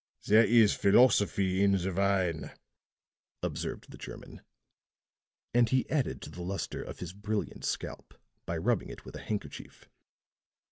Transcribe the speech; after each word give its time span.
"There 0.25 0.43
is 0.43 0.73
philosophy 0.73 1.61
in 1.63 1.73
the 1.73 1.93
wine," 1.93 2.49
observed 3.43 3.91
the 3.91 3.99
German, 3.99 4.41
and 5.53 5.69
he 5.69 5.87
added 5.91 6.23
to 6.23 6.31
the 6.31 6.41
luster 6.41 6.81
of 6.81 6.97
his 6.97 7.13
brilliant 7.13 7.63
scalp 7.65 8.15
by 8.47 8.57
rubbing 8.57 8.89
it 8.89 9.05
with 9.05 9.15
a 9.15 9.21
handkerchief. 9.21 9.87